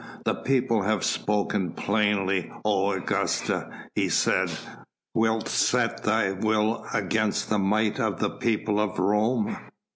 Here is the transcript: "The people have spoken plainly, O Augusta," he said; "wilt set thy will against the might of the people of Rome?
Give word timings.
"The 0.25 0.33
people 0.33 0.81
have 0.81 1.03
spoken 1.03 1.73
plainly, 1.73 2.51
O 2.65 2.89
Augusta," 2.91 3.69
he 3.93 4.09
said; 4.09 4.49
"wilt 5.13 5.47
set 5.47 6.01
thy 6.05 6.31
will 6.31 6.83
against 6.91 7.51
the 7.51 7.59
might 7.59 7.99
of 7.99 8.19
the 8.19 8.31
people 8.31 8.79
of 8.79 8.97
Rome? 8.97 9.55